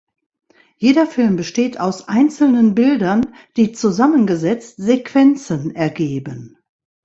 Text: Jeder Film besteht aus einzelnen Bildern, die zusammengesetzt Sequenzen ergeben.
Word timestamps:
Jeder 0.77 1.05
Film 1.05 1.35
besteht 1.35 1.79
aus 1.79 2.07
einzelnen 2.07 2.73
Bildern, 2.73 3.35
die 3.55 3.71
zusammengesetzt 3.71 4.77
Sequenzen 4.77 5.75
ergeben. 5.75 6.57